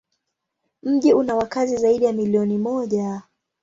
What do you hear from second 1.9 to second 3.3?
ya milioni moja.